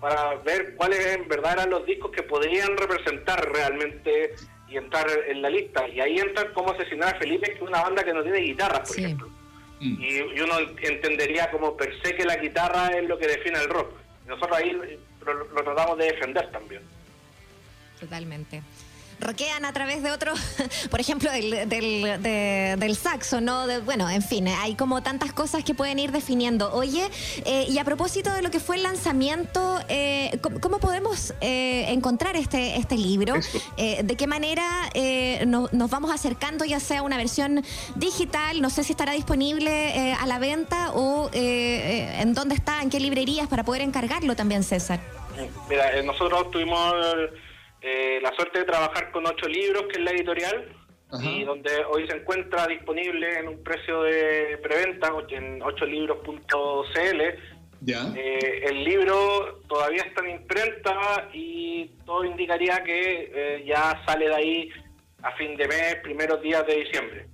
para 0.00 0.36
ver 0.36 0.74
cuáles 0.76 1.14
en 1.14 1.28
verdad 1.28 1.54
eran 1.54 1.70
los 1.70 1.84
discos 1.84 2.10
que 2.12 2.22
podrían 2.22 2.76
representar 2.76 3.52
realmente 3.52 4.34
y 4.68 4.76
entrar 4.76 5.06
en 5.26 5.42
la 5.42 5.50
lista. 5.50 5.86
Y 5.88 6.00
ahí 6.00 6.18
entra 6.18 6.52
como 6.52 6.72
asesinar 6.72 7.16
a 7.16 7.18
Felipe, 7.18 7.48
que 7.48 7.56
es 7.56 7.62
una 7.62 7.82
banda 7.82 8.02
que 8.02 8.14
no 8.14 8.22
tiene 8.22 8.38
guitarra, 8.38 8.82
por 8.82 8.98
ejemplo. 8.98 9.28
Mm. 9.80 10.02
Y, 10.02 10.40
uno 10.40 10.54
entendería 10.82 11.50
como 11.50 11.76
per 11.76 11.92
se 12.02 12.14
que 12.14 12.24
la 12.24 12.36
guitarra 12.36 12.88
es 12.88 13.06
lo 13.06 13.18
que 13.18 13.26
define 13.26 13.58
el 13.58 13.68
rock. 13.68 13.92
Nosotros 14.28 14.58
ahí 14.58 14.72
lo 14.72 15.64
tratamos 15.64 15.98
de 15.98 16.04
defender 16.04 16.50
también. 16.52 16.82
Totalmente 17.98 18.62
roquean 19.20 19.64
a 19.64 19.72
través 19.72 20.02
de 20.02 20.10
otro, 20.10 20.32
por 20.90 21.00
ejemplo, 21.00 21.30
del, 21.30 21.68
del, 21.68 22.96
saxo, 22.96 23.40
¿no? 23.40 23.66
bueno, 23.84 24.08
en 24.08 24.22
fin, 24.22 24.48
hay 24.48 24.74
como 24.74 25.02
tantas 25.02 25.32
cosas 25.32 25.64
que 25.64 25.74
pueden 25.74 25.98
ir 25.98 26.12
definiendo. 26.12 26.72
Oye, 26.72 27.08
eh, 27.44 27.66
y 27.68 27.78
a 27.78 27.84
propósito 27.84 28.32
de 28.32 28.42
lo 28.42 28.50
que 28.50 28.60
fue 28.60 28.76
el 28.76 28.82
lanzamiento, 28.82 29.80
eh, 29.88 30.38
¿cómo, 30.60 30.78
podemos 30.78 31.34
eh, 31.40 31.86
encontrar 31.88 32.36
este, 32.36 32.76
este 32.76 32.96
libro? 32.96 33.34
¿De 33.76 34.16
qué 34.16 34.26
manera 34.26 34.90
nos 35.46 35.90
vamos 35.90 36.10
acercando, 36.10 36.64
ya 36.64 36.80
sea 36.80 37.02
una 37.02 37.16
versión 37.16 37.64
digital, 37.94 38.60
no 38.60 38.70
sé 38.70 38.84
si 38.84 38.92
estará 38.92 39.12
disponible 39.12 40.14
a 40.14 40.26
la 40.26 40.38
venta 40.38 40.92
o 40.92 41.30
en 41.32 42.34
dónde 42.34 42.54
está, 42.54 42.82
en 42.82 42.90
qué 42.90 43.00
librerías 43.00 43.48
para 43.48 43.64
poder 43.64 43.82
encargarlo 43.82 44.36
también, 44.36 44.62
César? 44.62 45.00
Mira, 45.68 46.02
nosotros 46.02 46.50
tuvimos 46.50 46.94
eh, 47.80 48.18
la 48.22 48.32
suerte 48.34 48.60
de 48.60 48.64
trabajar 48.64 49.10
con 49.12 49.26
ocho 49.26 49.46
libros, 49.46 49.84
que 49.84 49.98
es 49.98 50.04
la 50.04 50.10
editorial, 50.10 50.74
y 51.22 51.42
donde 51.44 51.70
hoy 51.90 52.06
se 52.06 52.16
encuentra 52.16 52.66
disponible 52.66 53.38
en 53.38 53.48
un 53.48 53.62
precio 53.62 54.02
de 54.02 54.58
preventa 54.62 55.10
en 55.30 55.62
ocholibros.cl. 55.62 57.22
¿Ya? 57.80 58.12
Eh, 58.14 58.64
el 58.66 58.84
libro 58.84 59.62
todavía 59.68 60.02
está 60.02 60.22
en 60.22 60.32
imprenta 60.32 61.30
y 61.32 61.86
todo 62.04 62.24
indicaría 62.24 62.82
que 62.82 63.30
eh, 63.32 63.64
ya 63.64 64.02
sale 64.04 64.28
de 64.28 64.34
ahí 64.34 64.70
a 65.22 65.32
fin 65.36 65.56
de 65.56 65.66
mes, 65.66 65.96
primeros 66.02 66.42
días 66.42 66.66
de 66.66 66.74
diciembre. 66.74 67.26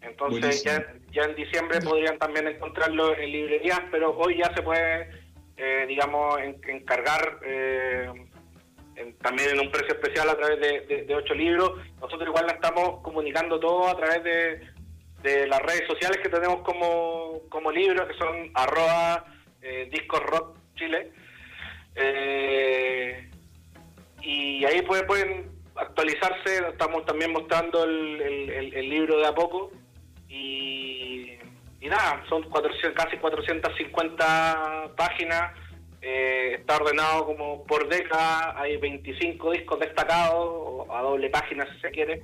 Entonces 0.00 0.64
ya, 0.64 0.94
ya, 1.12 1.24
en 1.24 1.34
diciembre 1.34 1.80
podrían 1.80 2.18
también 2.18 2.46
encontrarlo 2.48 3.14
en 3.14 3.30
librerías, 3.30 3.82
pero 3.90 4.16
hoy 4.16 4.38
ya 4.38 4.54
se 4.54 4.62
puede, 4.62 5.10
digamos, 5.86 6.40
encargar 6.40 7.40
también 9.20 9.50
en 9.50 9.60
un 9.60 9.70
precio 9.70 9.94
especial 9.94 10.28
a 10.28 10.36
través 10.36 10.60
de, 10.60 11.14
ocho 11.14 11.34
libros. 11.34 11.72
Nosotros 12.00 12.28
igual 12.28 12.46
la 12.46 12.52
estamos 12.54 13.00
comunicando 13.02 13.58
todo 13.58 13.88
a 13.88 13.96
través 13.96 14.22
de, 14.24 15.46
las 15.46 15.60
redes 15.60 15.86
sociales 15.86 16.18
que 16.20 16.28
tenemos 16.28 16.62
como, 16.62 17.42
como 17.48 17.70
libros, 17.70 18.08
que 18.08 18.14
son 18.14 18.50
arroba 18.54 19.24
eh, 19.60 19.88
discos 19.90 20.20
rock 20.20 20.56
chile. 20.74 21.12
Eh, 21.94 23.30
y 24.20 24.64
ahí 24.64 24.82
pueden 24.82 25.52
actualizarse, 25.76 26.68
estamos 26.68 27.04
también 27.06 27.32
mostrando 27.32 27.84
el, 27.84 28.88
libro 28.90 29.18
de 29.18 29.26
a 29.26 29.34
poco. 29.34 29.70
Y, 30.28 31.38
y 31.80 31.88
nada, 31.88 32.24
son 32.28 32.42
400, 32.42 32.92
casi 33.04 33.16
450 33.18 34.90
páginas 34.96 35.52
eh, 36.04 36.56
está 36.58 36.78
ordenado 36.78 37.26
como 37.26 37.64
por 37.64 37.88
década, 37.88 38.60
hay 38.60 38.76
25 38.76 39.52
discos 39.52 39.78
destacados, 39.78 40.88
a 40.90 41.00
doble 41.00 41.30
página 41.30 41.64
si 41.72 41.80
se 41.80 41.90
quiere. 41.92 42.22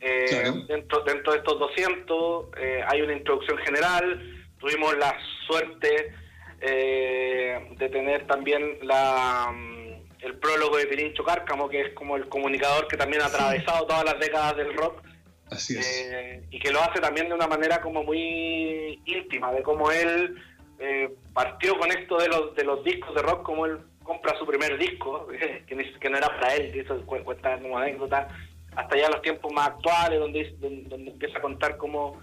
Eh, 0.00 0.52
dentro, 0.68 1.02
dentro 1.02 1.32
de 1.32 1.38
estos 1.38 1.58
200 1.58 2.46
eh, 2.56 2.84
hay 2.86 3.02
una 3.02 3.12
introducción 3.12 3.58
general, 3.58 4.46
tuvimos 4.58 4.96
la 4.96 5.14
suerte 5.46 6.14
de 6.60 7.88
tener 7.90 8.26
también 8.26 8.78
la, 8.82 9.50
mm, 9.50 10.24
el 10.24 10.38
prólogo 10.38 10.76
de 10.76 10.86
Pirincho 10.86 11.24
Cárcamo, 11.24 11.68
que 11.68 11.80
es 11.80 11.94
como 11.94 12.16
el 12.16 12.28
comunicador 12.28 12.86
que 12.86 12.98
también 12.98 13.22
ha 13.22 13.26
atravesado 13.26 13.86
todas 13.86 14.04
las 14.04 14.20
décadas 14.20 14.56
del 14.56 14.74
rock. 14.74 15.02
Así 15.50 15.76
es. 15.76 16.44
y 16.52 16.60
que 16.60 16.70
lo 16.70 16.80
hace 16.80 17.00
también 17.00 17.28
de 17.28 17.34
una 17.34 17.48
manera 17.48 17.80
como 17.80 18.04
muy 18.04 19.02
íntima, 19.04 19.50
de 19.50 19.64
cómo 19.64 19.90
él 19.90 20.36
eh, 20.82 21.14
partió 21.34 21.78
con 21.78 21.90
esto 21.90 22.16
de 22.16 22.28
los, 22.28 22.54
de 22.54 22.64
los 22.64 22.82
discos 22.82 23.14
de 23.14 23.20
rock, 23.20 23.42
como 23.42 23.66
él 23.66 23.80
compra 24.02 24.36
su 24.38 24.46
primer 24.46 24.78
disco, 24.78 25.28
que, 25.66 26.10
no 26.10 26.16
era 26.16 26.28
para 26.28 26.54
él, 26.54 26.72
que 26.72 26.80
eso 26.80 27.04
cuenta 27.04 27.58
como 27.60 27.78
anécdota, 27.78 28.28
hasta 28.74 28.96
ya 28.96 29.10
los 29.10 29.20
tiempos 29.20 29.52
más 29.52 29.68
actuales, 29.68 30.18
donde, 30.18 30.56
donde, 30.58 31.10
empieza 31.10 31.36
a 31.36 31.42
contar 31.42 31.76
cómo, 31.76 32.18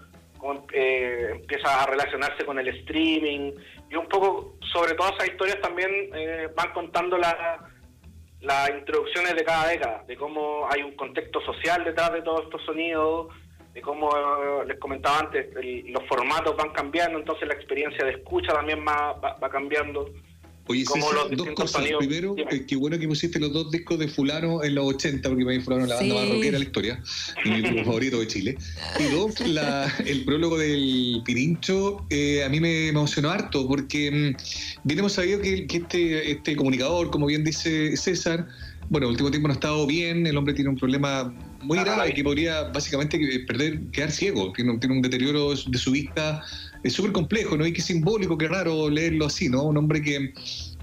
eh, 0.72 1.28
empieza 1.36 1.82
a 1.82 1.86
relacionarse 1.86 2.44
con 2.44 2.58
el 2.58 2.66
streaming, 2.68 3.52
y 3.90 3.94
un 3.94 4.08
poco 4.08 4.56
sobre 4.72 4.94
todas 4.94 5.12
esas 5.14 5.28
historias 5.28 5.60
también 5.60 5.90
eh, 6.14 6.48
van 6.56 6.72
contando 6.72 7.16
las 7.16 8.70
introducciones 8.70 9.36
de 9.36 9.44
cada 9.44 9.68
década, 9.68 10.04
de 10.08 10.16
cómo 10.16 10.66
hay 10.68 10.82
un 10.82 10.96
contexto 10.96 11.40
social 11.42 11.84
detrás 11.84 12.12
de 12.12 12.22
todos 12.22 12.42
estos 12.42 12.64
sonidos, 12.64 13.28
como 13.82 14.10
les 14.66 14.78
comentaba 14.78 15.20
antes, 15.20 15.46
los 15.86 16.02
formatos 16.08 16.56
van 16.56 16.70
cambiando, 16.70 17.18
entonces 17.18 17.46
la 17.46 17.54
experiencia 17.54 18.04
de 18.04 18.12
escucha 18.12 18.52
también 18.52 18.84
va, 18.86 19.12
va 19.14 19.50
cambiando. 19.50 20.12
Oye, 20.68 20.84
César, 20.84 21.34
dos 21.34 21.48
cosas. 21.54 21.82
Primero, 21.98 22.36
eh, 22.36 22.66
qué 22.66 22.76
bueno 22.76 22.98
que 22.98 23.08
pusiste 23.08 23.40
los 23.40 23.52
dos 23.54 23.70
discos 23.70 23.98
de 23.98 24.06
Fulano 24.06 24.62
en 24.62 24.74
los 24.74 24.84
80, 24.84 25.26
porque 25.28 25.44
me 25.44 25.60
Fulano 25.60 25.86
la 25.86 25.96
banda 25.96 26.14
más 26.14 26.28
rockera 26.28 26.52
de 26.52 26.58
la 26.58 26.64
historia, 26.64 27.02
y 27.42 27.48
mi 27.48 27.62
grupo 27.62 27.84
favorito 27.86 28.20
de 28.20 28.26
Chile. 28.26 28.58
Y 29.00 29.04
dos, 29.04 29.36
el 29.40 30.24
prólogo 30.24 30.58
del 30.58 31.22
Pirincho, 31.24 32.04
eh, 32.10 32.44
a 32.44 32.50
mí 32.50 32.60
me 32.60 32.88
emocionó 32.88 33.30
harto, 33.30 33.66
porque 33.66 34.10
mm, 34.10 34.84
bien 34.84 34.98
hemos 34.98 35.12
sabido 35.12 35.40
que, 35.40 35.66
que 35.66 35.78
este, 35.78 36.32
este 36.32 36.54
comunicador, 36.54 37.10
como 37.10 37.26
bien 37.26 37.44
dice 37.44 37.96
César, 37.96 38.46
bueno, 38.90 39.06
el 39.06 39.12
último 39.12 39.30
tiempo 39.30 39.48
no 39.48 39.52
ha 39.52 39.56
estado 39.56 39.86
bien, 39.86 40.26
el 40.26 40.36
hombre 40.36 40.52
tiene 40.52 40.68
un 40.68 40.76
problema 40.76 41.32
muy 41.62 41.78
grave 41.78 42.14
que 42.14 42.22
podría 42.22 42.64
básicamente 42.64 43.18
perder, 43.46 43.80
quedar 43.90 44.10
ciego, 44.10 44.52
tiene, 44.52 44.78
tiene 44.78 44.96
un 44.96 45.02
deterioro 45.02 45.50
de 45.50 45.78
su 45.78 45.90
vista, 45.90 46.42
es 46.82 46.92
súper 46.92 47.12
complejo, 47.12 47.56
¿no? 47.56 47.66
Y 47.66 47.72
qué 47.72 47.82
simbólico, 47.82 48.38
qué 48.38 48.48
raro 48.48 48.88
leerlo 48.88 49.26
así, 49.26 49.48
¿no? 49.48 49.64
Un 49.64 49.76
hombre 49.76 50.02
que 50.02 50.32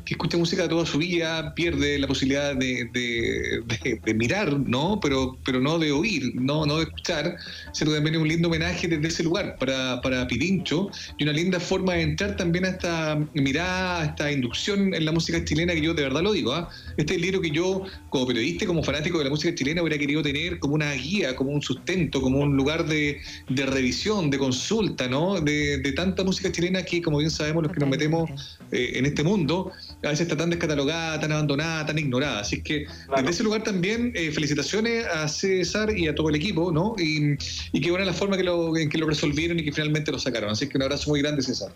que 0.05 0.13
escucha 0.13 0.37
música 0.37 0.69
toda 0.69 0.85
su 0.85 0.99
vida 0.99 1.53
pierde 1.55 1.97
la 1.97 2.07
posibilidad 2.07 2.55
de, 2.55 2.85
de, 2.93 4.13
mirar, 4.13 4.59
¿no? 4.59 4.99
Pero, 5.01 5.37
pero 5.43 5.59
no 5.59 5.79
de 5.79 5.91
oír, 5.91 6.33
no, 6.35 6.65
no 6.65 6.77
de 6.77 6.83
escuchar. 6.83 7.37
Se 7.73 7.85
también 7.85 8.15
es 8.15 8.21
un 8.21 8.27
lindo 8.27 8.47
homenaje 8.47 8.87
desde 8.87 9.07
ese 9.07 9.23
lugar 9.23 9.57
para, 9.57 10.01
para 10.01 10.27
Pirincho 10.27 10.89
y 11.17 11.23
una 11.23 11.33
linda 11.33 11.59
forma 11.59 11.93
de 11.93 12.03
entrar 12.03 12.37
también 12.37 12.65
a 12.65 12.69
esta 12.69 13.19
mirada, 13.33 14.01
a 14.01 14.05
esta 14.05 14.31
inducción 14.31 14.93
en 14.93 15.05
la 15.05 15.11
música 15.11 15.43
chilena 15.43 15.73
que 15.73 15.81
yo 15.81 15.93
de 15.93 16.03
verdad 16.03 16.21
lo 16.21 16.33
digo. 16.33 16.53
¿ah? 16.53 16.69
Este 16.97 17.13
es 17.13 17.17
el 17.17 17.21
libro 17.23 17.41
que 17.41 17.49
yo, 17.49 17.83
como 18.09 18.27
periodista, 18.27 18.65
como 18.65 18.83
fanático 18.83 19.17
de 19.17 19.25
la 19.25 19.29
música 19.29 19.53
chilena, 19.55 19.81
hubiera 19.81 19.97
querido 19.97 20.21
tener 20.21 20.59
como 20.59 20.75
una 20.75 20.93
guía, 20.93 21.35
como 21.35 21.51
un 21.51 21.61
sustento, 21.61 22.21
como 22.21 22.39
un 22.39 22.55
lugar 22.55 22.85
de, 22.85 23.19
revisión, 23.49 24.29
de 24.29 24.37
consulta, 24.37 25.07
¿no? 25.07 25.41
De, 25.41 25.93
tanta 25.95 26.23
música 26.23 26.51
chilena 26.51 26.83
que, 26.83 27.01
como 27.01 27.17
bien 27.17 27.31
sabemos, 27.31 27.63
los 27.63 27.71
que 27.71 27.79
nos 27.79 27.89
metemos 27.89 28.59
eh, 28.71 28.93
en 28.95 29.05
este 29.05 29.23
mundo, 29.23 29.71
a 30.07 30.11
veces 30.11 30.27
está 30.27 30.37
tan 30.37 30.49
descatalogada, 30.49 31.19
tan 31.19 31.31
abandonada, 31.31 31.85
tan 31.85 31.97
ignorada. 31.97 32.39
Así 32.39 32.61
que 32.61 32.85
desde 33.15 33.29
ese 33.29 33.43
lugar 33.43 33.63
también 33.63 34.11
eh, 34.15 34.31
felicitaciones 34.31 35.05
a 35.07 35.27
César 35.27 35.97
y 35.97 36.07
a 36.07 36.15
todo 36.15 36.29
el 36.29 36.35
equipo, 36.35 36.71
¿no? 36.71 36.95
Y, 36.97 37.35
y 37.71 37.81
qué 37.81 37.91
buena 37.91 38.05
la 38.05 38.13
forma 38.13 38.37
que 38.37 38.43
lo, 38.43 38.75
en 38.77 38.89
que 38.89 38.97
lo 38.97 39.07
resolvieron 39.07 39.59
y 39.59 39.63
que 39.63 39.71
finalmente 39.71 40.11
lo 40.11 40.19
sacaron. 40.19 40.49
Así 40.49 40.67
que 40.69 40.77
un 40.77 40.83
abrazo 40.83 41.09
muy 41.09 41.21
grande, 41.21 41.41
César. 41.41 41.71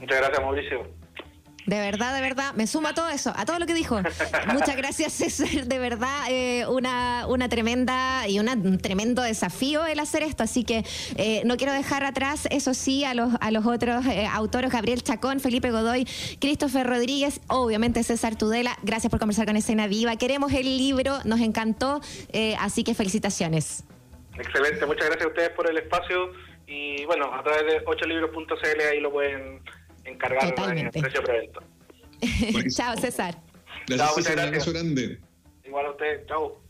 Muchas 0.00 0.18
gracias, 0.18 0.40
Mauricio. 0.40 1.02
De 1.66 1.78
verdad, 1.78 2.14
de 2.14 2.20
verdad, 2.20 2.54
me 2.54 2.66
suma 2.66 2.90
a 2.90 2.94
todo 2.94 3.08
eso, 3.08 3.32
a 3.36 3.44
todo 3.44 3.58
lo 3.58 3.66
que 3.66 3.74
dijo. 3.74 4.00
Muchas 4.52 4.76
gracias, 4.76 5.12
César. 5.12 5.66
De 5.66 5.78
verdad, 5.78 6.24
eh, 6.28 6.66
una, 6.66 7.26
una 7.28 7.48
tremenda 7.48 8.26
y 8.28 8.38
un 8.38 8.78
tremendo 8.78 9.22
desafío 9.22 9.86
el 9.86 10.00
hacer 10.00 10.22
esto. 10.22 10.42
Así 10.42 10.64
que 10.64 10.84
eh, 11.16 11.42
no 11.44 11.56
quiero 11.56 11.72
dejar 11.72 12.04
atrás, 12.04 12.48
eso 12.50 12.74
sí, 12.74 13.04
a 13.04 13.14
los, 13.14 13.34
a 13.40 13.50
los 13.50 13.64
otros 13.66 14.04
eh, 14.06 14.26
autores, 14.26 14.72
Gabriel 14.72 15.02
Chacón, 15.02 15.40
Felipe 15.40 15.70
Godoy, 15.70 16.06
Christopher 16.40 16.86
Rodríguez, 16.86 17.40
obviamente 17.46 18.02
César 18.02 18.36
Tudela. 18.36 18.76
Gracias 18.82 19.10
por 19.10 19.20
conversar 19.20 19.46
con 19.46 19.56
Escena 19.56 19.86
Viva. 19.86 20.16
Queremos 20.16 20.52
el 20.52 20.64
libro, 20.64 21.18
nos 21.24 21.40
encantó, 21.40 22.00
así 22.58 22.82
que 22.82 22.94
felicitaciones. 22.94 23.84
Excelente, 24.38 24.86
muchas 24.86 25.06
gracias 25.06 25.26
a 25.26 25.28
ustedes 25.28 25.50
por 25.50 25.70
el 25.70 25.78
espacio 25.78 26.32
y 26.66 27.04
bueno, 27.04 27.32
a 27.32 27.42
través 27.42 27.66
de 27.66 27.84
8libros.cl 27.84 28.80
ahí 28.90 29.00
lo 29.00 29.12
pueden 29.12 29.62
encargar 30.04 30.54
Totalmente. 30.54 30.98
en 30.98 31.02
precio 31.02 31.22
preventa. 31.22 31.60
Chao, 32.70 32.96
César. 32.96 33.34
Gracias, 33.86 33.98
Chao, 33.98 34.14
César, 34.16 34.38
un 34.38 34.40
abrazo 34.40 34.72
grande. 34.72 35.20
Igual 35.64 35.86
a 35.86 35.90
ustedes, 35.90 36.26
chao. 36.26 36.61